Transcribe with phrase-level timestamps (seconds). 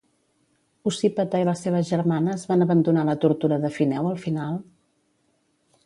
[0.91, 4.61] Ocípete i les seves germanes van abandonar la tortura de Fineu al final?